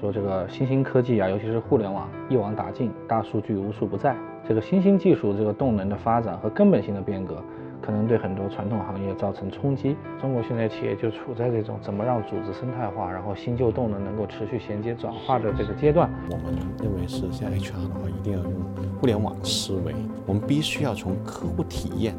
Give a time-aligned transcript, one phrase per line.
[0.00, 4.14] 说这个新兴科技啊，尤其是互联网一网打尽，大数据无处不在。
[4.46, 7.42] 这个新兴技术这个动能的发展和根本性的变革，
[7.82, 9.96] 可能对很多传统行业造成冲击。
[10.20, 16.08] 中国现在企业就处在这种怎么让组织生态化，然后新旧动能能够持续衔接转化的这个阶段。
[16.30, 18.52] 我们认为是像 HR 的话，一定要用
[19.00, 19.92] 互联网思维，
[20.26, 22.14] 我们必须要从客户体验、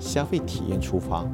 [0.00, 1.24] 消费体验出发，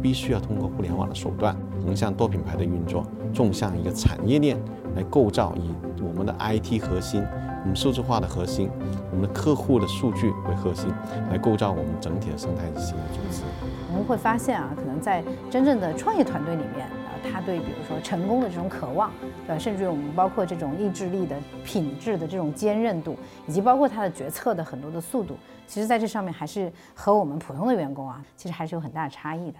[0.00, 3.04] 必须要通过互联网的手段，横向多品牌的运作，
[3.34, 4.56] 纵向一个产业链
[4.94, 7.24] 来构造以我们的 IT 核心。
[7.62, 8.70] 我们数字化的核心，
[9.10, 10.90] 我们的客户的数据为核心，
[11.30, 13.42] 来构造我们整体的生态系的组织。
[13.90, 19.12] 我们会发现啊，可能在真正的创业团队里面啊，他对比如说成功的这种渴望，
[19.46, 19.58] 对？
[19.58, 23.14] 甚至于我们包括这种意志力的品质的这种坚韧度，
[23.46, 29.58] 以及包括他的决策的很多的速度，其实在这上面还是和我们普通的员工啊，其实还是有很大差异的。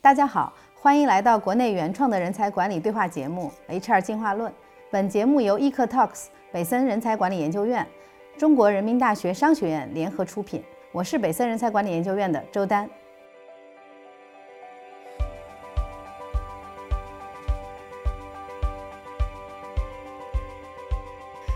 [0.00, 0.52] 大家好。
[0.82, 4.50] 欢迎来到国内原创的人才管理对话节目《HR 进化论》。
[4.90, 7.86] 本节目由 e c Talks、北森人才管理研究院、
[8.38, 10.64] 中国人民大学商学院联合出品。
[10.90, 12.88] 我是北森人才管理研究院的周丹。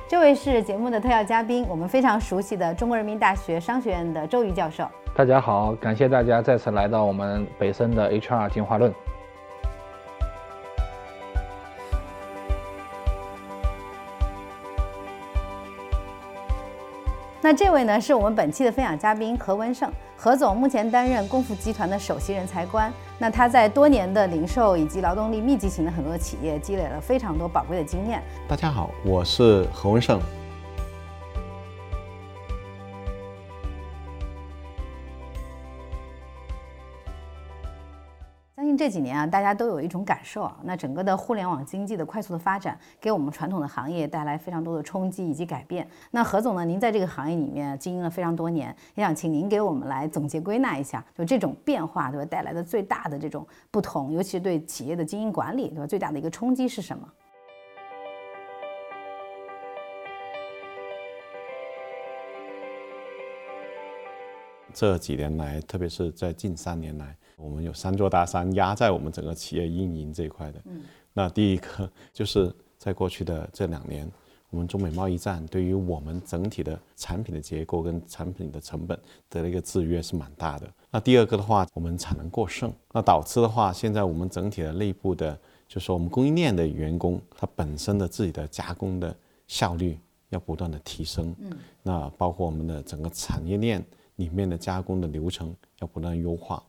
[0.07, 4.87] 这位是节目的特邀嘉宾，我们非常熟悉的中国人民大学商学院的周瑜教授。
[5.17, 8.93] 大家好，感谢大家再次来到我们北森的 HR 进化论。
[17.45, 22.91] 那这位呢，是我们本期的分享嘉宾何文胜，何总目前担任功夫集团的首席人才官。
[23.19, 28.23] 那他在多年的零售以及劳动力密集型的很多企业积累了非常多宝贵的经验。
[28.49, 30.19] 大家好，我是何文胜。
[38.85, 45.89] 这几年啊，大家都有一种感受啊，那整个的互联网经济的快速的发展，给我们传统的行业带来非常多的冲击以及改变。
[46.11, 57.09] 那何总呢，您在这个行业里面经营了非常多年，也想请您给我们来总结归纳一下，就这种变化对吧带来的最大的这种不同，尤其是对企业的经营管理对吧最大的一个冲击是什么？
[64.75, 67.17] 这几年来，特别是在近三年来。
[67.37, 70.61] 我们有三座大山压在我们整个企业运营这一块的。
[70.65, 74.11] 嗯，那第一个就是在过去的这两年，
[74.51, 80.71] 我们中美贸易战对于我们整体的产品的结构跟产品的成本的一个制约是蛮大的。
[80.91, 85.37] 那第二个的话，我们产能过剩，那导致的话，现在我们整体的内部的，
[85.67, 89.15] 就是说我们供应链的员工，他本身的自己的加工的
[89.49, 91.35] 效率要不断的提升。
[91.41, 91.51] 嗯，
[91.83, 93.85] 那包括我们的整个产业链
[94.17, 96.63] 里面的加工的流程要不断优化。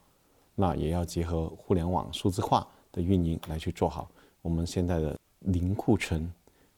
[0.55, 4.09] 那也要结合互联网数字化的运营来去做好
[4.41, 6.31] 我们现在的零库存，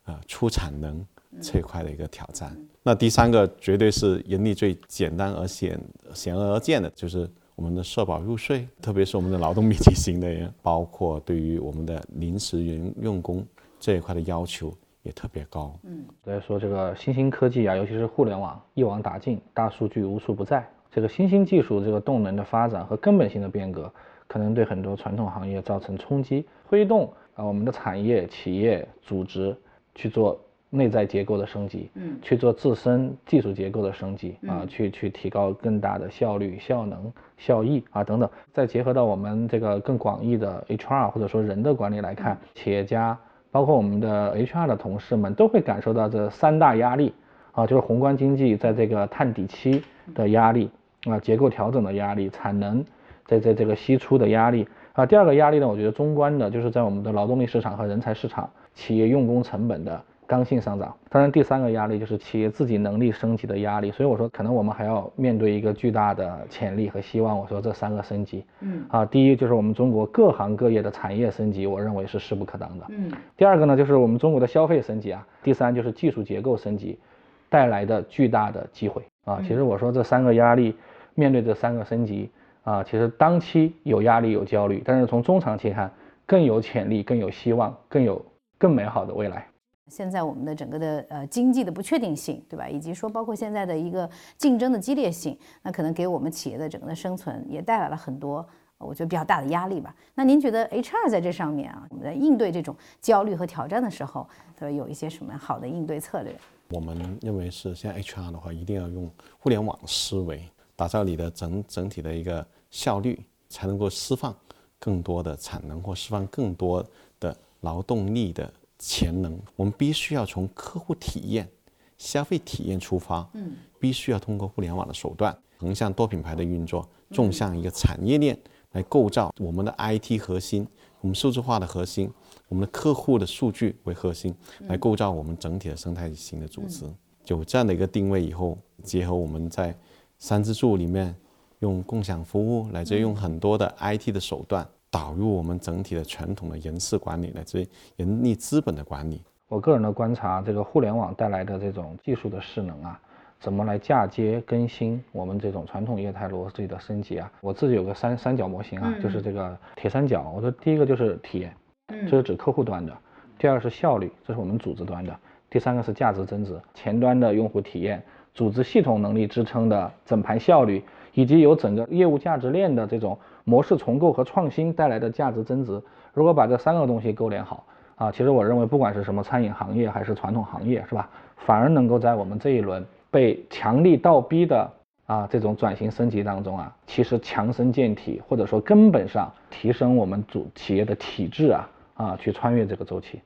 [0.04, 1.06] 啊出产能
[1.42, 2.58] 这一块的一个挑战。
[2.82, 5.80] 那第三个绝对是盈利最简单而显
[6.14, 13.46] 显而易见的，就是我们的社保入税，特别是我们的劳动密集型的人，包括对于我们的临时员用工
[13.80, 14.74] 这一块的要求
[15.04, 15.78] 也特别高。
[15.84, 20.68] 嗯，所以说这个新兴科技啊，尤其是互联网一网打尽，大数据无处不在。
[20.92, 23.92] 这个新兴技术这个动能的发展和根本性的变革，
[24.28, 29.56] 可能对很多传统行业造成冲击，推动啊我们的产业、企业、组织
[29.94, 30.40] 去做
[30.70, 38.30] 内在结构的升级，嗯，去做自身技术结构的升级啊，去去提高更大的效率、效能、效益啊等等。
[38.52, 43.18] 再结合到我们这个更广义的 HR 或者说人的管理来看，企业家
[43.50, 47.14] 包括我们的 HR 的同事们都会感受到这三大压力
[47.54, 49.82] 啊，就是宏观经济在这个探底期
[50.14, 50.70] 的压力。
[51.06, 52.84] 啊，结构调整的压力，产能
[53.26, 55.06] 在在这个析出的压力啊。
[55.06, 60.94] 第二个压力呢，我觉得中观的就是在我们的劳动力市场和人才市场，企业用工成本的刚性上涨。
[61.10, 63.90] 当然，第三个压力就是企业自己能力升级的压力。
[63.92, 67.38] 所以我说，可能我们还要面对一个巨大的潜力和希望。
[67.38, 73.10] 我说这三个升级，嗯，啊，第一就是我们中国各行各业的产业升级，我认为是势不可挡的，嗯。
[73.38, 75.26] 第二个呢，就是我们中国的消费升级啊。
[75.42, 77.00] 第三就是技术结构升级
[77.50, 79.40] 带来的巨大的机会啊。
[79.42, 80.76] 其实我说这三个压力。
[81.20, 82.30] 面对这三个升级
[82.62, 85.92] 啊，其实当期有压力有焦虑，但是从中长期看，
[86.28, 88.24] 更有潜力，更有希望，更有
[88.60, 89.44] 更美好的未来。
[89.88, 92.70] 现在我们的整个的呃经济的不确定性，对吧？
[92.70, 94.08] 以及说包括现在的一个
[94.38, 98.48] 竞争的激烈性，那可能给我们企业的整个的生存也带来了很多
[98.78, 99.96] 我觉得比较大的压力吧。
[100.14, 104.30] 那您觉得 HR 在这上面啊，我们在应对这种焦虑和挑战的时候，
[104.60, 106.36] 对有一些什么好的应对策略？
[106.70, 109.10] 我们认为是像 HR 的话，一定要用
[109.40, 110.44] 互联网思维。
[110.76, 113.20] 打造你的整整体的一个效率，
[113.50, 114.36] 才能够释放
[114.78, 116.86] 更多的产能或释放更多
[117.20, 121.50] 的劳动力的潜能，我们必须要从客户体验、
[121.98, 128.38] 消费体验出发，嗯，必须要通过互联网的手段，横向多品牌的运作，纵向一个产业链
[128.74, 130.68] 来构造我们的 IT 核心，
[131.02, 132.12] 我们数字化的核心，
[132.48, 134.36] 我们的客户的数据为核心，
[134.68, 136.86] 来构造我们整体的生态型的组织。
[137.28, 139.76] 有这样的一个定位以后，结合我们在
[140.18, 141.16] 三支柱里面
[141.60, 144.68] 用共享服务，来自用很多的 IT 的手段。
[144.90, 147.68] 导入我们整体的传统的人事管理乃至
[147.98, 149.22] 人力资本的管理。
[149.50, 153.00] 我个人的观察，这个互联网带来的这种技术的势能啊，
[153.38, 157.30] 怎么来嫁接更新我们这种传统业态逻辑的升级啊？
[157.42, 160.32] 我自己有个三三角模型啊，就是这个铁三角。
[160.34, 161.54] 我说第一个就是体验，
[161.88, 162.94] 这是指客户端的；
[163.38, 165.14] 第二是效率，这是我们组织端的；
[165.50, 168.04] 第三个是价值增值，前端的用户体验，
[168.34, 173.18] 组织系统能力支撑的整盘效率，以及由整个业务价值链的这种。
[173.50, 175.82] 模式重构和创新带来的价值增值，
[176.14, 177.64] 如果把这三个东西勾连好
[177.96, 184.70] 啊，其实我认为不管是什么餐饮行业还是传统行业，是吧，反而能够在我们这一轮被强力倒逼的
[185.06, 193.22] 啊这种转型升级当中啊，其实强身健体，或者说根本上提升我们主企业的体质啊啊，去穿越这个周期。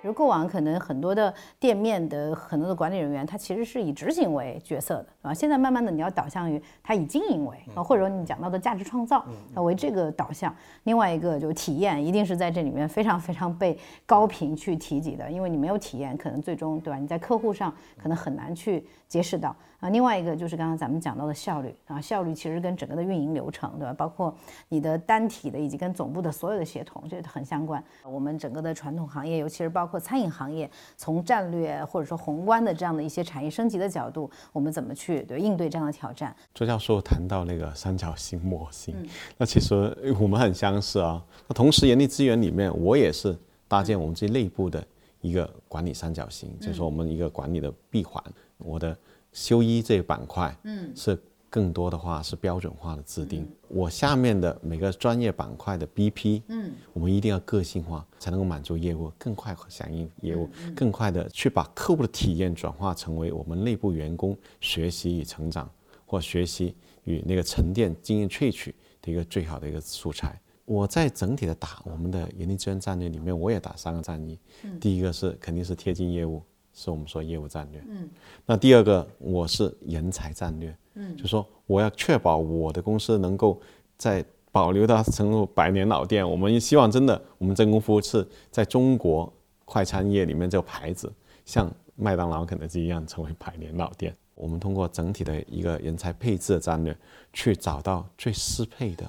[0.00, 5.32] 比如过往可能很多的店面的很多的管理人员，他其实是以执行为角色的啊。
[5.32, 9.24] 现在慢慢的你要导向于他以经营为啊，或者说你讲到的价值创造
[9.54, 10.52] 啊为这个导向。
[10.82, 16.98] 另外一个就是体验，一定是在这里面非常非常被高频去提及的，因为你没有体验，可能最终对吧？
[16.98, 19.90] 你在客户上可能很难去揭示到啊。
[19.90, 23.92] 另外一个就是刚刚咱们讲到的效率啊，效率其实跟整个的运营流程对吧？
[23.92, 24.34] 包括
[24.68, 27.82] 你的单体的以及跟总部的所有的协同，这很相关。
[28.04, 30.00] 我们整个的传统行业，尤其是包括。
[30.02, 36.34] 餐饮行业从战略或者说宏观的这样的一些产业升级的角度，我们怎么去对应对这样的挑战？
[36.52, 38.94] 周教授谈到那个三角形模型，
[39.38, 39.74] 那其实
[40.20, 41.24] 我们很相似啊。
[41.46, 43.38] 那同时，人力资源里面，我也是
[43.68, 44.84] 搭建我们自己内部的
[45.20, 48.22] 一个管理三角形，就是说我们一个管理的闭环。
[48.58, 48.96] 我的
[49.32, 51.18] 修一这个板块，嗯，是。
[51.52, 65.70] 更多的话是标准化的制定，我下面的每个专业板块的 BP，嗯，我们一定要个性化，才能够满足业务更快响应业务，更快的去把客户的体验转化成为我们内部员工学习与成长
[66.06, 66.74] 或学习
[67.04, 70.40] 与那个沉淀经验萃取的一个最好的一个素材。
[70.64, 74.38] 我在整体的打我们的人力资源战略里面，我也打三个战役，
[74.80, 76.42] 第一个是肯定是贴近业务。
[76.74, 78.08] 是我们说业务战略，嗯，
[78.46, 83.60] 那第二个我是人才战略，嗯，就说我要确保我的公司能够
[83.98, 86.28] 在保留到成为百年老店。
[86.28, 89.30] 我们希望真的，我们真功夫是在中国
[89.64, 91.12] 快餐业里面这个牌子，
[91.44, 94.14] 像麦当劳、肯德基一样成为百年老店。
[94.34, 96.96] 我们通过整体的一个人才配置的战略，
[97.32, 99.08] 去找到最适配的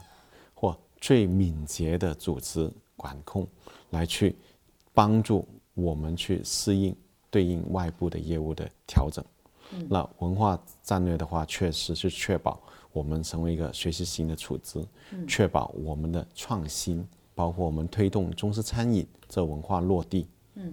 [0.54, 3.48] 或最敏捷的组织管控，
[3.92, 4.36] 来去
[4.94, 6.95] 帮助我们去适应。
[7.33, 9.25] 对应外部的业务的调整，
[9.89, 14.85] 那文化战略的话，确实是确保我们成为一个学习型的组织，
[15.27, 17.03] 确保我们的创新，
[17.33, 20.27] 包括我们推动中式餐饮这文化落地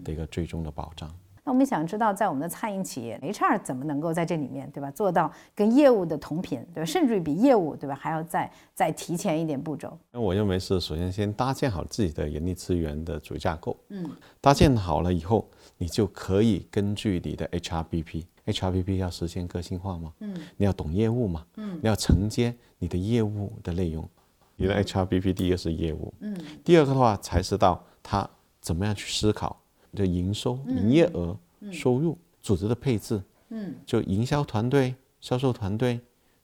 [0.05, 1.11] 的一个最终的保障。
[1.51, 9.99] 那我们想知道，在我们的餐饮企业，HR 怎么能够在这里面，对吧，做到跟业务的同频，对吧，甚至于比业务，对吧，还要再再提前一点步骤。
[10.13, 14.09] 那我认为是，首先先搭建好自己的人力资源的主架构，嗯，
[14.41, 15.45] 搭建好了以后，
[15.77, 20.13] 你就可以根据你的 HRBP，HRBP 要实现个性化吗？
[20.21, 21.45] 嗯，你要懂业务吗？
[21.57, 24.09] 嗯，你要承接你的业务的内容。
[24.55, 28.31] 你的 HRBP 第一个是业务，嗯，第二个的话才是到他
[28.61, 29.61] 怎么样去思考。
[29.95, 31.37] 就营收、营业额、
[31.73, 36.01] 收入、组织的配置，嗯，就营销团队、销售团队，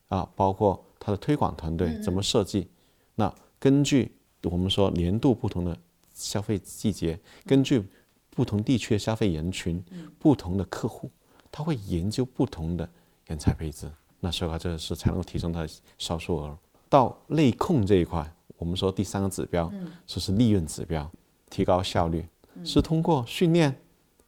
[0.09, 2.67] 啊，包括它的推广团队怎么设计？
[3.15, 4.11] 那根据
[4.43, 5.77] 我们说年度不同的
[6.13, 7.83] 消费季节，根据
[8.29, 9.83] 不同地区的消费人群、
[10.19, 11.09] 不同的客户，
[11.51, 12.87] 他会研究不同的
[13.25, 13.89] 人才配置。
[14.19, 16.57] 那所以话，这是才能够提升它的销售额。
[16.89, 19.71] 到内控这一块，我们说第三个指标
[20.05, 21.09] 就是利润指标，
[21.49, 22.25] 提高效率。
[22.63, 23.75] 是通过训练、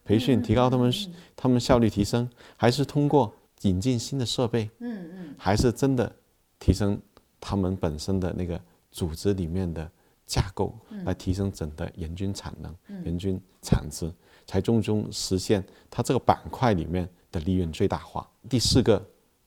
[0.03, 0.93] 培训提高他们
[1.35, 4.69] 他们效率提升，还是通过引进新的设备？
[4.79, 6.11] 嗯嗯，还是真的
[6.59, 6.99] 提升
[7.39, 8.59] 他们本身的那个
[8.91, 9.89] 组织里面的
[10.25, 10.73] 架构，
[11.05, 14.11] 来提升整个人均产能、人均产值，
[14.45, 18.29] 才最终实现它这个板块里面的利润最大化。
[18.49, 19.05] 第四个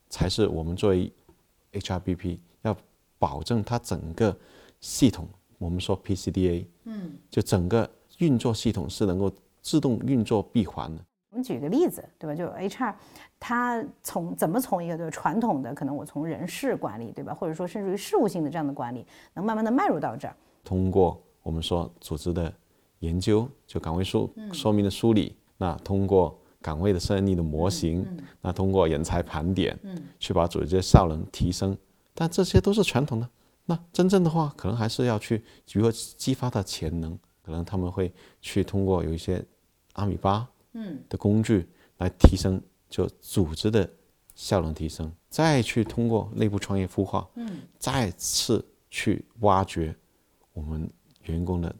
[0.09, 1.11] 才是我们作为
[1.73, 2.77] HRBP 要
[3.19, 4.37] 保证它整个
[4.81, 7.91] 系统，我们说 PCDA，嗯，就整个。
[8.19, 12.35] 运作系统是能够自动运作闭环的，我们举个例子，对吧？
[12.35, 12.95] 就 HR，
[13.39, 17.33] 它从怎么从一个就是传统的可能我从人事管理，对吧？
[17.33, 20.37] 或者说甚至于事务性的这样的管理，能慢慢的迈入到这儿。
[20.65, 22.53] 通过我们说组织的
[23.01, 28.07] 研究，就岗位说说明的梳理，那通过岗位的胜任力的模型，
[28.41, 29.79] 那通过人才盘点，
[30.19, 31.77] 去把组织的效能提升。
[32.15, 33.29] 但这些都是传统的，
[33.65, 35.43] 那真正的话，可能还是要去
[35.73, 37.19] 如何激发他潜能。
[37.43, 39.45] 可能他们会去通过有一些
[39.95, 40.49] 阿米巴。
[40.75, 41.69] 嗯，的工具
[41.99, 42.59] 来提升
[42.89, 43.87] 就组织的
[44.35, 49.95] 效能提升，再去通过内部创业孵化，嗯，再次去挖掘
[50.55, 50.91] 我们
[51.25, 51.77] 员工的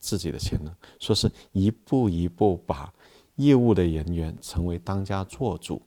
[0.00, 2.92] 自己的潜能，说是一步一步把
[3.36, 5.80] 业务的人员成为当家做主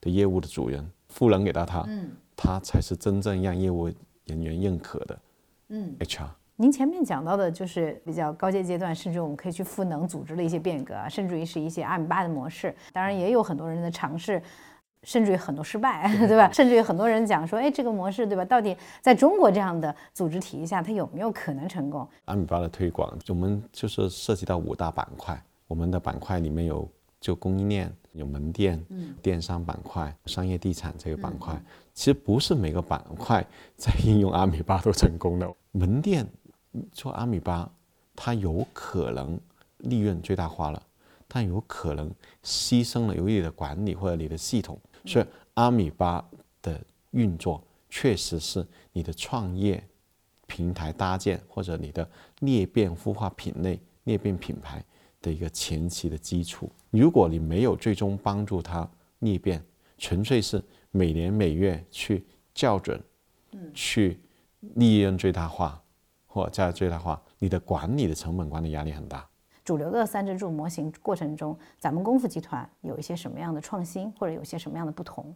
[0.00, 3.92] 的业务的主人，赋能给到他，嗯，他才是真正让业务
[4.26, 5.20] 人员认可的，
[5.70, 6.30] 嗯，HR。
[6.60, 12.74] 您前面讲到的就是比较高阶阶段，甚至我们可以去赋能组织的一些变革，甚至于是一些阿米巴的模式。
[12.92, 14.42] 当然也有很多人的尝试，
[15.04, 16.52] 甚至于很多失败，对吧？
[16.52, 18.44] 甚至于很多人讲说，哎，这个模式，对吧？
[18.44, 22.06] 到底在中国这样的组织体系下，它有没有可能成功？
[22.26, 25.42] 阿米巴的推广，我们就是涉及到五大板块。
[25.66, 26.86] 我们的板块里面有
[27.18, 28.84] 就供应链、有门店、
[29.22, 31.58] 电商板块、商业地产这个板块。
[31.94, 33.42] 其实不是每个板块
[33.76, 36.26] 在应用阿米巴都成功的，门店。
[36.92, 37.70] 做阿米巴，
[38.14, 39.38] 它有可能
[39.78, 40.82] 利润最大化了，
[41.26, 42.10] 但有可能
[42.42, 44.78] 牺牲了由于你的管理或者你的系统。
[45.04, 45.24] 所以
[45.54, 46.24] 阿米巴
[46.60, 46.80] 的
[47.12, 49.82] 运作确实是你的创业
[50.46, 52.08] 平台搭建或者你的
[52.40, 54.84] 裂变孵化品类、裂变品牌
[55.22, 56.70] 的一个前期的基础。
[56.90, 58.88] 如果你没有最终帮助它
[59.20, 59.64] 裂变，
[59.96, 63.02] 纯粹是每年每月去校准，
[63.72, 64.20] 去
[64.74, 65.82] 利润最大化。
[66.32, 69.28] 或加最大化，你的管理的成本管理压力很大。
[69.64, 75.34] 主流的三支柱模型过程中，咱们功夫集团有一些什么样的创新，或者有些什么样的不同？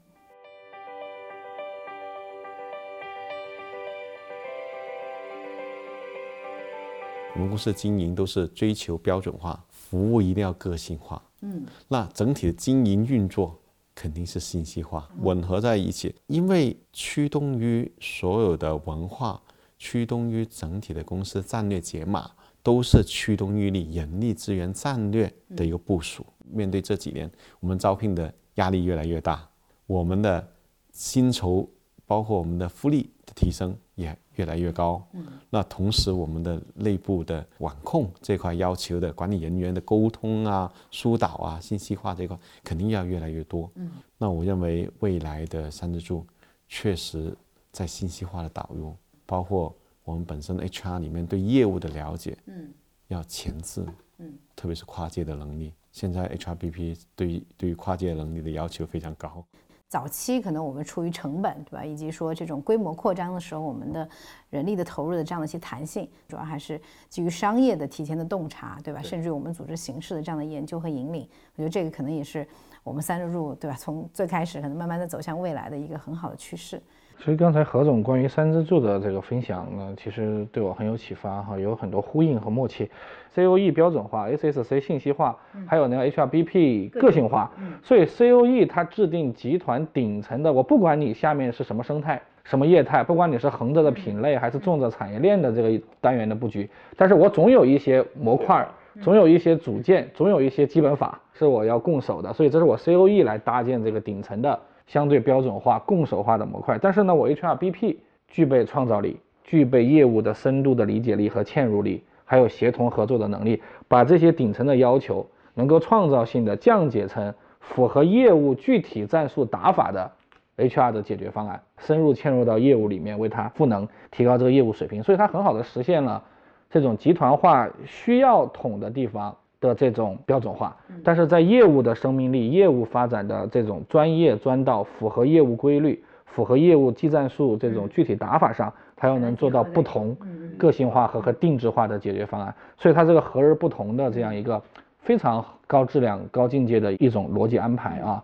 [7.34, 11.20] 我们公司的经营都是追求标准化，服务一定要个性化。
[11.40, 13.58] 嗯，那整体的经营运作
[13.96, 19.42] 肯定是信息化，吻合在一起，因为驱动于所有的文化。
[19.78, 22.30] 驱动于整体的公司战略解码，
[22.62, 26.24] 都是驱动于你人力资源战略的一个部署。
[26.50, 29.48] 面对这几年我们招聘的压力越来越大，
[29.86, 30.46] 我们的
[30.92, 31.68] 薪酬
[32.06, 35.04] 包括我们的福利的提升也越来越高。
[35.50, 43.70] 那同时我们的内部的管控这块要求的管理人员的沟通啊、疏导啊、信息化这块肯定要越来越多。
[44.18, 46.24] 那我认为未来的三支柱
[46.68, 47.36] 确实
[47.72, 48.94] 在信息化的导入。
[49.26, 52.72] 包括我们本身 HR 里面对业务的了解，嗯，
[53.08, 53.84] 要前置，
[54.18, 55.72] 嗯，特别是跨界的能力。
[55.92, 59.44] 现在 HRBP 对于对于跨界能力的要求非常高。
[59.86, 61.84] 早期可能我们出于成本，对吧？
[61.84, 64.08] 以及说这种规模扩张的时候，我们的
[64.50, 69.00] 人力的投入的这样的一些弹性，主要还是基于商业的提前的洞察，对吧？
[69.00, 72.44] 甚至于我们组织形式的这样的研究和引领，我觉得这个可能也是
[72.82, 73.76] 我们三支柱，对吧？
[73.78, 76.82] 从最开始可能慢慢的走向未来的一个很好的趋势。
[77.18, 82.90] 所以刚才何总关于三支柱的这个分享呢，其实对我很有启发哈，有很多呼应和默契。
[83.30, 87.50] C O E 标准化，S S C 信息化，还有那个 H R B P 个性化。
[87.82, 98.64] 所以 C O E 它制定集团顶层的，我不管你下面是什么生态、什么业态，不管你是横着的品类还是纵着产业链的这个单元的布局，但是我总有一些模块，
[99.00, 102.32] 总有一些组件，总有一些基本法是我要共守的。
[102.32, 104.60] 所以这是我 C O E 来搭建这个顶层的。
[104.86, 107.96] 相对标准化、共守化的模块，但是呢，我 HRBP
[108.28, 120.10] 具备创造力，具备业务的深度的理解力和嵌入力，还有协同合作的能力，把这些顶层的要求能够创造性的降解成符合业务具体战术打法的
[120.56, 126.22] HR 的解决方案，深入嵌入到业务里面，为它赋能，提高这个业务水平，所以它很好的实现了
[126.68, 129.34] 这种集团化需要统的地方。
[129.64, 140.14] 的这种标准化，但是在业务的生命力、业务发展的这种专业专道、符合业务规律、符合业务技战术这种具体打法上，它又能做到不同、
[140.58, 142.54] 个性化和和定制化的解决方案。
[142.76, 144.62] 所以它这个和而不同的这样一个
[145.00, 148.22] 非常高质量、高境界的一种逻辑安排啊。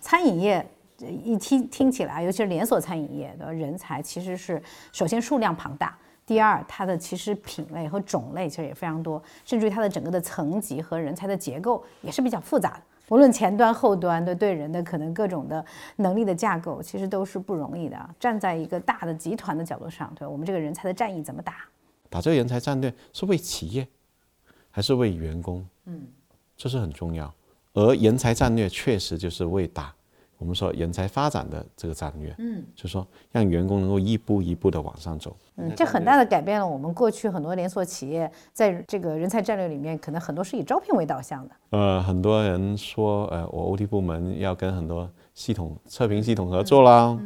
[0.00, 0.73] 餐饮业。
[1.10, 5.96] 一听听起来，尤其是连锁餐饮业的人才，其实是首先数量庞大，
[6.26, 12.82] 第二，它的其实品类和种类其实也非常多，甚至于它的整个的层级和人才的结构也是比较复杂的。
[13.10, 15.62] 无论前端后端的对人的可能各种的
[15.96, 18.14] 能力的架构，其实都是不容易的。
[18.18, 20.26] 站在一个大的集团的角度上，对？
[20.26, 21.56] 我们这个人才的战役怎么打？
[22.08, 23.86] 打这个人才战略是为企业，
[24.70, 25.66] 还是为员工？
[25.84, 26.06] 嗯，
[26.56, 27.30] 这是很重要。
[27.74, 29.94] 而人才战略确实就是为打
[30.38, 32.34] 我们说人才发展的这个战略。
[32.38, 35.36] 嗯，就是说让员工能够一步一步的往上走。
[35.56, 41.54] 嗯，这很大的改变了我们过去很多连锁企业在这个人才战略里面，可能很多是以招聘为导向的。
[41.70, 47.18] 呃，很多人说，呃，我 OT 部门要跟很多系统测评系统合作啦，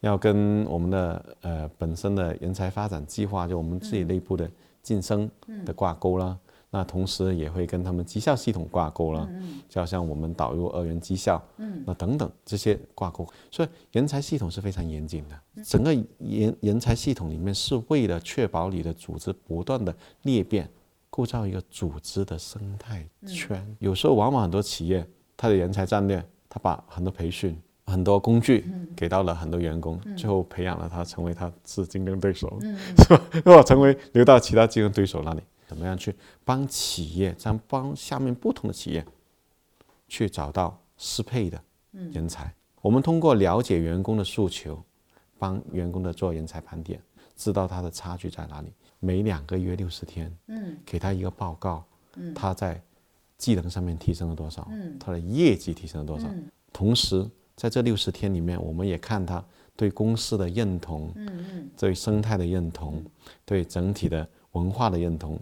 [0.00, 4.48] 要跟我们的呃本身的人才发展计划，就我们自己内部的
[4.82, 5.28] 晋升
[5.64, 6.36] 的挂钩啦。
[6.68, 9.26] 那同时也会跟他们绩效系统挂钩了，
[9.68, 11.42] 就好像我们导入二元绩效，
[11.86, 13.26] 那等等这些挂钩。
[13.50, 20.68] 所以人才系统是非常严谨的，整个人人才系统里面是为了确保你的组织不断的裂变，
[21.08, 23.64] 构造一个组织的生态圈。
[23.78, 25.06] 有时候往往很多企业，
[25.36, 27.56] 它的人才战略，它把很多培训、
[27.86, 32.58] 很多工具给到了很多员工，最后培养了他成为他是竞争对手，
[32.98, 33.22] 是吧？
[33.46, 35.40] 如果成为流到其他竞争对手那里。
[35.66, 39.04] 怎么样去帮企业，这样帮下面不同的企业
[40.08, 41.60] 去找到适配的
[42.12, 42.52] 人才？
[42.80, 44.80] 我们通过了解员工的诉求，
[45.38, 47.00] 帮员工的做人才盘点，
[47.36, 48.72] 知道他的差距在哪里。
[49.00, 52.80] 每两个月六十天，嗯，给他一个报告，嗯，他在
[53.36, 54.66] 技能上面提升了多少？
[54.70, 56.28] 嗯，他的业绩提升了多少？
[56.72, 59.44] 同时在这六十天里面，我们也看他
[59.74, 63.04] 对公司的认同，嗯嗯，对生态的认同，
[63.44, 65.38] 对整体的文化的认同。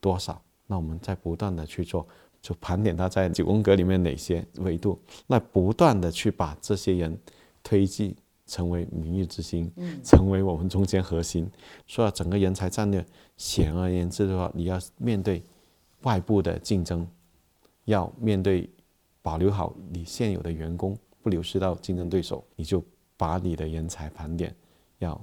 [0.00, 0.40] 多少？
[0.66, 2.06] 那我们在不断的去做，
[2.42, 7.18] 就盘点他在九宫格里面哪些维度，那不断的去把这些人
[7.62, 8.14] 推进
[8.46, 9.72] 成为明日之星，
[10.04, 11.50] 成为我们中间核心。
[11.86, 13.04] 说整个人才战略，
[13.36, 15.42] 显而言之的话，你要面对
[16.02, 17.06] 外部的竞争，
[17.86, 18.68] 要面对
[19.22, 22.84] 保留好你现有的员工，不流失到竞争对手，你就
[23.16, 24.54] 把你的人才盘点
[24.98, 25.18] 要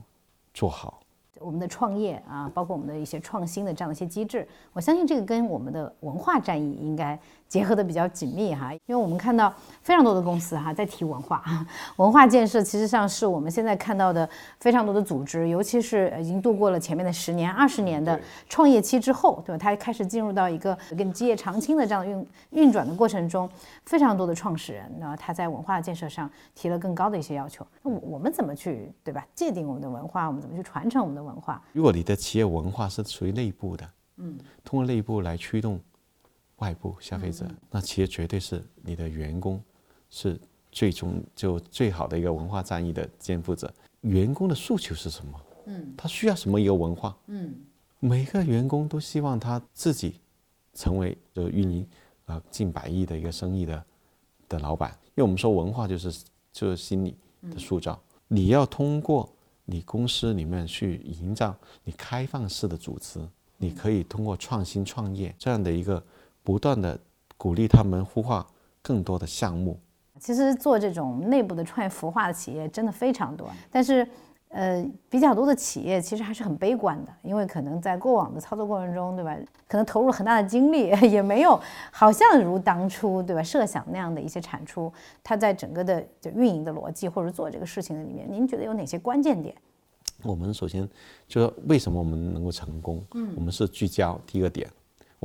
[0.54, 1.02] 做好。
[1.40, 7.20] 我们的创业啊，包括我们的一些创新的这样的一些机制，我相信这个跟我们的文化战役应该。
[7.48, 11.44] 结合的比较紧密哈，因为我们看到非常多的公司哈在提文化，
[11.98, 14.28] 文化建设其实上是我们现在看到的
[14.60, 19.58] 非常多的组织，尤其是已经度过了前面的十年、二十年的创业期之后，对吧？
[19.58, 23.50] 它开始进入到一个跟基业长青的这样的运运转的过程中，
[23.86, 27.66] 非常多的创始人，那他在文化建设上提了更高的一些要求。
[27.84, 29.26] 那我我们怎么去对吧？
[29.34, 31.62] 界定我们的文化，我们怎么去传承我们的文化？
[31.74, 35.80] 如果你的企业文化是属于内部的，嗯，通过内部来驱动。
[36.58, 39.62] 外部消费者，那企业绝对是你的员工，
[40.10, 40.40] 是
[40.72, 43.74] 最终就最好的一个文化战役的肩负者。
[44.02, 45.42] 员工的诉求是什么？
[45.66, 47.18] 嗯，他需要什么一个文化？
[47.28, 47.54] 嗯，
[48.00, 50.22] 每个员工都希望他自己
[50.74, 51.86] 成为就运营
[52.26, 53.86] 啊近百亿的一个生意的
[54.48, 54.92] 的老板。
[55.16, 57.18] 因为我们说文化就是就是心理
[57.52, 59.30] 的塑造，你要通过
[59.66, 63.20] 你公司里面去营造你开放式的组织，
[63.58, 66.02] 你可以通过创新创业这样的一个。
[66.46, 66.98] 不断的
[67.36, 68.48] 鼓励他们孵化
[68.82, 69.78] 更多的项目。
[70.18, 74.08] 其实做这种内部的创业孵化的企业真的非常多，但是，
[74.48, 79.36] 呃，比较多的企业其实还是很悲观的，因为可能在过往的操作过程中，对吧？
[79.68, 81.60] 可能投入了很大的精力， 也没有
[81.92, 84.92] 好像如当初对吧设想那样的一些产出。
[85.22, 89.54] 它在整个的就运营的逻辑或者做这个事情的里面，您觉得有哪些关键点？
[90.24, 90.88] 我们首先
[91.28, 93.04] 就说为什么我们能够成功？
[93.16, 94.70] 嗯，我们是聚焦第一个点。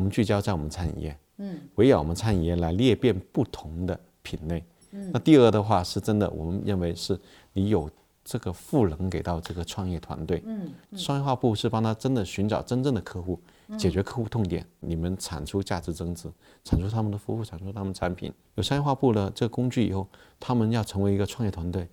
[0.01, 4.65] 我们聚焦在我们餐饮业，嗯，围绕我们餐饮业来裂变不同的品类。
[4.93, 7.21] 嗯，那第二的话是真的，我们认为是
[7.53, 7.91] 你有
[8.25, 10.43] 这个赋能给到这个创业团队。
[10.47, 13.39] 嗯，商业化部是帮他真的寻找真正的客户，
[13.77, 14.67] 解决客户痛点。
[14.81, 16.33] 你们产出价值增值，
[16.65, 18.33] 产出他们的服务，产出他们产品。
[18.55, 20.09] 有商业化部的这个工具以后，
[20.41, 21.87] 他们要成为一个创业团队，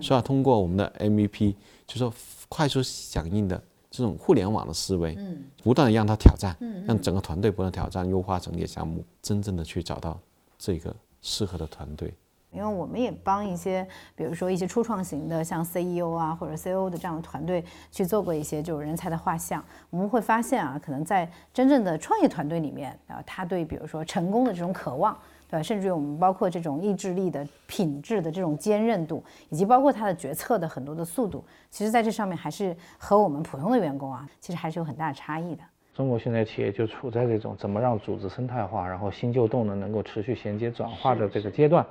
[0.00, 1.54] 所以要通过我们的 MVP，
[1.86, 2.12] 就说
[2.48, 3.62] 快速响应的。
[3.92, 10.18] 这种互联网的思维，嗯，不断的让他挑战，嗯，让整个团队不断挑战，优化整体项目，真正的去找到
[10.56, 12.12] 这个适合的团队。
[12.50, 19.62] 因为我们也帮一些，比如说一些初创型的，像 CEO 啊或者 COO 的这样的团队去做过一些就是人才的画像。
[19.90, 25.14] 我们会发现啊，可能在真正的创业团队里面啊，他对比如说成功的这种渴望。
[25.52, 35.62] 对，甚至于我们包括这种意志力的品质的这种坚韧度，以及包括他的决策的很多的速度，其实在这上面还是和我们普通的员工啊，其实还是有很大的差异的。
[35.92, 41.84] 中国现在企业就处在这种怎么让组织生态化，然后新旧动能能够持续衔接转化的这个阶段。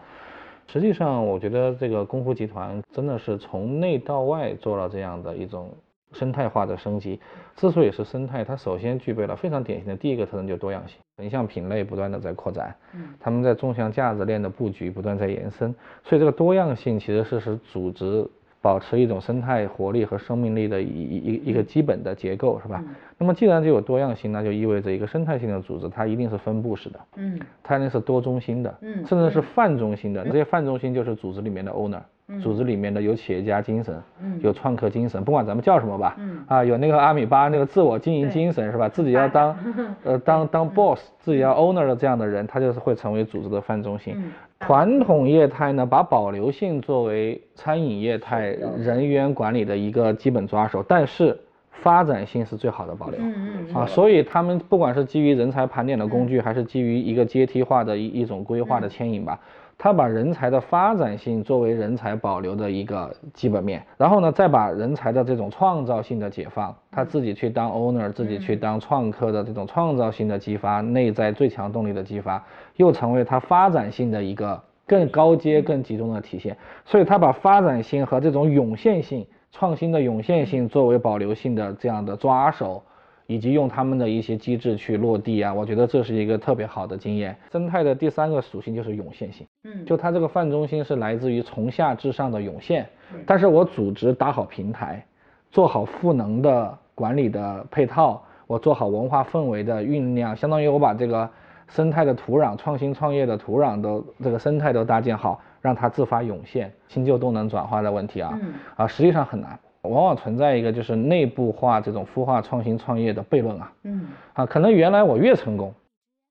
[0.66, 5.70] 实际上，我觉得这个功夫集团真的是从内到外做了这样的一种
[6.14, 7.20] 生态化的升级。
[7.56, 10.98] 之所以是生态，它首先具备了非常典型的第一个特征，就是多样性。
[11.18, 18.28] 横向品类不断的在扩展，嗯，他们在纵向价值链的布局不断在延伸，所以这个多样性其实是使组织。
[18.64, 22.84] 保持一种生态活力和生命力的一一一个基本的结构，是吧？
[23.18, 30.24] 那么既然就有多样性，那就意味着一个生态性的组织，它一定是分布式的，嗯，它一定是多中心的，嗯，甚至是泛中心的。
[30.26, 32.02] 这些泛中心就是组织里面的 owner，
[32.40, 38.88] 组织里面的有企业家精神，嗯，有创客精神，不管咱们叫什么吧，嗯，啊，有那个阿米巴那个自我经营精神，是吧？
[38.90, 39.58] 自己要当，
[40.04, 44.16] 呃，当当 boss，自己要 owner 的这样的人，他就是会成为组织的泛中心。
[44.60, 51.36] 传统业态呢，把保留性作为餐饮业态人员管理的一个基本抓手，但是
[51.72, 53.20] 发展性是最好的保留。
[53.20, 59.40] 嗯嗯啊，所以他们不管是基于人才盘点的工具，还是基于一个阶梯化的一一种规划的牵引吧。
[59.84, 76.56] 他把人才的发展性作为人才保留的一个基本面，然后呢，再把人才的这种创造性的解放，他自己去当 owner，自己去当创客的这种创造性的激发，内在最强动力的激发，又成为他发展性的一个更高阶、更集中的体现。
[76.86, 82.84] 所以，他把发展性和这种涌现性、创新的涌现性作为保留性的这样的抓手。
[83.28, 87.34] 以及用他们的一些机制去落地啊，我觉得这是一个特别好的经验。
[87.50, 92.88] 生态的第三个属性就是涌现性，嗯，就它这个泛中心是来自于从下至上的涌现，
[93.26, 95.06] 但是我组织打好平台，
[95.52, 101.30] 做好赋能的管理的配套，我做好文化氛围的酝酿，相当于我把这个
[101.68, 108.40] 生态的土壤、创新创业的土壤都这个生态都搭建好，让它自发涌现，新旧动能转化的问题啊，
[108.76, 109.58] 啊，实际上很难。
[109.84, 115.74] 往往存在一个就是内部化这种孵化创新创业的悖论啊，嗯，啊，可能原来我越成功，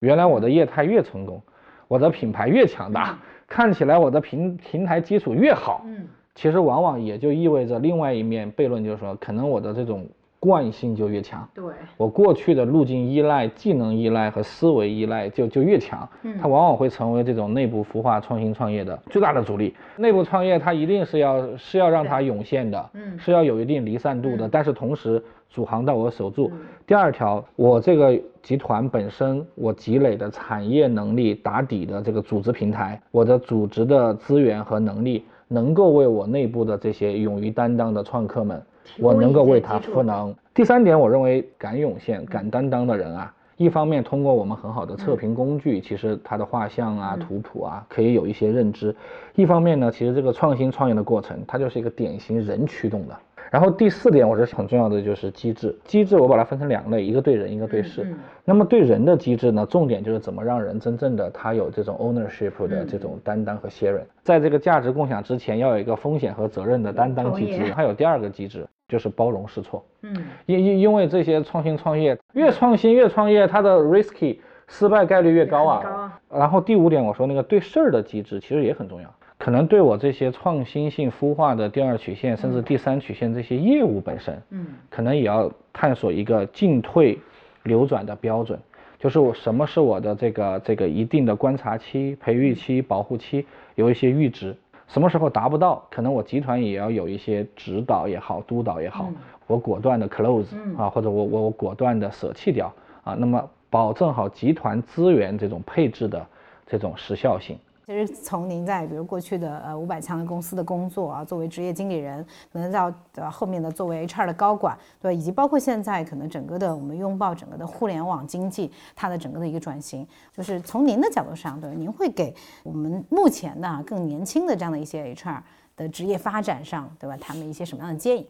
[0.01, 1.43] 原来我的业态越成功，
[1.91, 10.07] 我的品牌越强大，看起来我的平平台基础越好，嗯，其实往往也就意味着另外一面悖论，就是说可能我的这种。
[10.41, 11.63] 惯性就越强，对。
[11.99, 19.75] 我过去的路径依赖、技能依赖和思维依赖就就越强，嗯，它往往会成为这种内部孵化创新创业的最大的阻力。
[19.99, 26.51] 内部创业它一定是要是要让它涌现的，嗯，是要有一定离散度的，但是同时主航道我守住。
[26.87, 38.63] 第二条，我这个集团本身我积累的产业能力打底的这个组织平台，我的组织的资源和能力能够为我内部的这些勇于担当的创客们。
[38.99, 40.35] 我能够为他赋能。
[40.53, 48.93] 第三点，我认为敢涌现、敢担当的人啊，一方面通过我们很好的测评工具，其实他的画像啊、图谱啊，可以有一些认知；
[49.35, 53.17] 一方面呢，其实这个创新创业的过程，它就是一个典型人驱动的。
[53.51, 55.77] 然后第四点，我是很重要的就是机制。
[55.85, 58.07] 机制我把它分成两类，一个对人，一个对事。
[58.45, 67.73] 那么对人的机制呢，重点就是怎么让人真正的他有这种 ownership 的这种担当和 sharing，在这个价值共享之前，要有一个风险和责任的担当机制。
[67.73, 69.85] 还有第二个机制就是包容试错。
[70.03, 70.15] 嗯，
[70.47, 76.21] 因因因为这些创新创业越创新越创业，它的 risky 失败概率越高啊。
[76.33, 79.13] 然后第五点我说那个对事儿的机制其实也很重要。
[79.41, 87.19] 可能对我这些创新性孵化的第二曲线，甚至第三曲线这些业务本身，嗯，可能也要探索一个进退
[87.63, 88.61] 流转的标准，
[88.99, 94.55] 就是我什么是我的这个这个一定的观察期、培育期、保护期，有一些阈值，
[94.87, 99.09] 什么时候达不到，可能我集团也要有一些指导也好、督导也好，
[99.47, 102.71] 我果断的 close 啊，或者我我我果断的舍弃掉
[103.03, 106.27] 啊，那么保证好集团资源这种配置的
[106.67, 107.57] 这种时效性。
[107.91, 125.41] 其实从您在比如过去的呃五百强的公司的工作啊，作为职业经理人，可能到呃后面的作为 HR 的高管，对，以及包括现在可能整个的我们拥抱整个的互联网经济，它的整个的一个转型，就是从您的角度上，对，您会给我们目前的更年轻的这样的一些 HR
[125.75, 127.17] 的职业发展上，对吧？
[127.21, 128.25] 他们一些什么样的建议？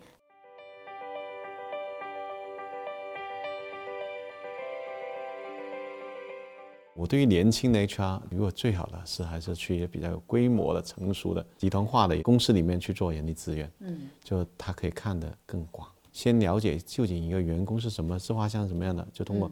[7.00, 19.50] 我对于年轻的 HR，如果最好的是还是去比较有规模的、成熟的集团化的公司里面去做人力资源，嗯，就他可以看得更广，先了解究竟一个员工是什么是画像什么样的，就通过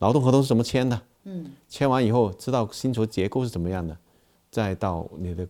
[0.00, 3.96] 劳动合同是怎么签的，嗯，签完以后知道薪酬结构是怎么样的，
[4.50, 5.48] 再到你的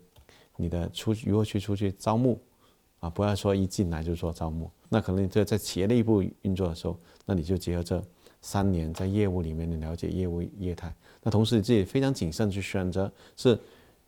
[0.56, 2.38] 你的出如何去出去招募，
[3.00, 8.00] 啊，不要说一进来就做招募，那可能在在企业内部运作的时候，那你就结合这
[8.40, 10.94] 三年在业务里面的了解业务业态。
[11.22, 13.58] 那同时你自己非常谨慎去选择是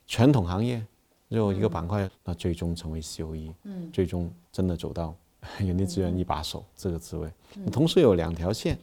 [0.07, 0.85] 传统行业，
[1.31, 5.15] 就一个板块，那最终成为 COE，嗯，最终真的走到
[5.59, 7.31] 人力资源一把手这个职位。
[7.71, 8.79] 同时有两条线，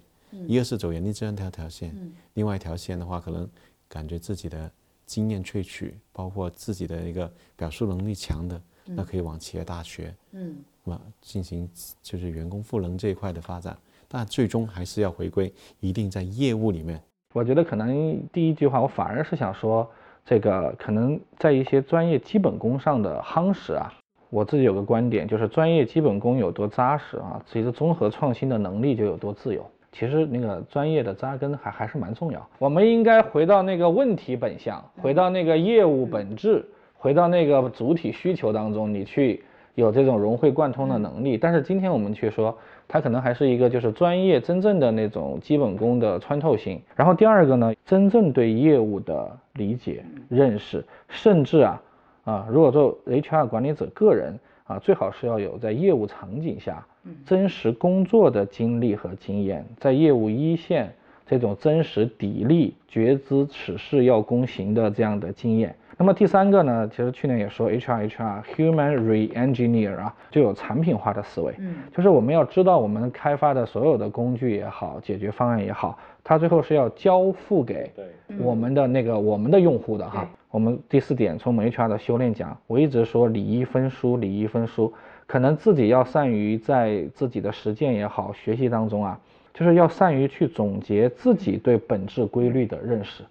[0.48, 1.96] 一个是走人力资源这条线，
[2.34, 3.50] 另外一条线的话，可能
[3.88, 4.72] 感觉自己的
[5.06, 11.68] 经验萃取，包括自己的一个表述能力强的，那可以往企业大学，嗯，那么进行
[12.04, 13.78] 就是员工赋能这一块的发展。
[14.10, 17.00] 但最终还是要回归，一定在业务里面。
[17.34, 19.90] 我觉得可能第一句话，我反而是想说，
[20.26, 23.94] 这个可能在一些专业基本功上的夯实啊。
[24.32, 29.66] 我自己有个观点，就是专业基本功有多扎实啊，其实综合创新的能力就有多自由。
[29.92, 32.48] 其实那个专业的扎根还还是蛮重要。
[32.60, 39.44] 我们应该回到那个问题本相，回到那个业务本质，回到那个主体需求当中，你去
[39.80, 41.38] 有这种融会贯通的能力。
[41.38, 42.56] 但是今天我们却说。
[42.92, 51.82] 它可能还是一个就是专业真正的那种基本功的穿透性，然后第二个呢，真正对业务的理解、认识，甚至啊
[52.24, 56.84] 啊，如果做 HR 管理者个人啊，最好是要有在业务场景下
[57.28, 60.92] 真实工作的经历和经验，在业务一线
[61.28, 65.76] 这种真实砥砺、觉知此事要躬行的这样的经验。
[66.02, 77.92] 那么第三个呢，其实去年也说 HR HR Human Re-engineer 啊，就有产品化的思维，嗯，就是我们要知道我们开发的所有的工具也好，解决方案也好，它最后是要交付给
[78.40, 80.26] 我们的那个我们的用户的哈。
[80.52, 84.94] 我们第四点，从我们 HR 的修炼讲，我一直说礼仪分书，礼仪分书，
[85.28, 89.20] 可能自己要善于在自己的实践也好，学习当中啊，
[89.54, 93.26] 就是要善于去总结自己对本质规律的认识。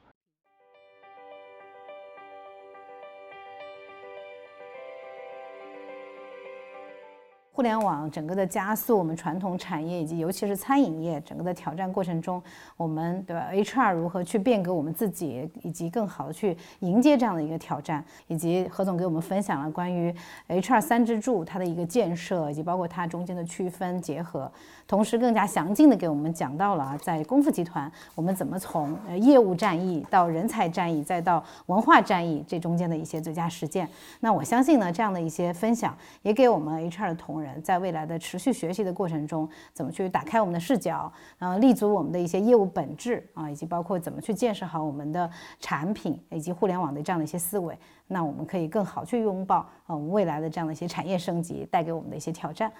[7.58, 12.40] 互联网整个的加速，我们传统产业以及尤其是餐饮业整个的挑战过程中，
[12.76, 20.14] 我们对吧？HR 如何去变革我们自己，以及更好的去迎接这样的一个挑战，以及何总给我们分享了关于
[20.46, 24.48] HR 三支柱它的一个建设，以及包括它中间的区分结合。
[24.86, 33.88] 同时，更加详尽的给我们讲到了啊，在功夫集团，我们怎么从呃业务战役到人才战役，再到文化战役这中间的一些最佳实践。
[34.20, 35.92] 那我相信呢，这样的一些分享
[36.22, 45.30] 也给我们 HR 的同仁，在未来的持续学习的过程中，怎么去打开我们的视角，啊，立足我们的一些业务本质啊，以及包括怎么去建设好我们的
[45.60, 49.56] 产品以及互联网的这样的一些思维，那我们可以更好去拥抱
[49.86, 52.70] 啊我们未来的这样的一些产业升级带给我们的一些挑战。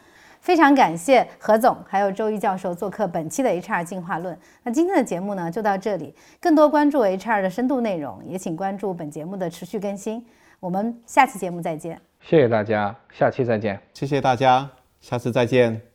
[0.40, 4.38] 非常感谢何总还有周一教授做客本期的 HR 进化论。
[4.62, 10.24] 那今天的节目呢就到这里，更多关注 HR 的深度内容，也请关注本节目的持续更新。
[10.60, 12.07] 我们下期节目再见。
[12.20, 13.80] 谢谢大家，下期再见。
[13.94, 15.87] 谢谢大家，下次再见。